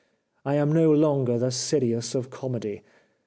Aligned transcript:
I 0.43 0.55
am 0.55 0.73
no 0.73 0.91
longer 0.91 1.37
the 1.37 1.51
Sirius 1.51 2.15
of 2.15 2.31
Comedy. 2.31 2.81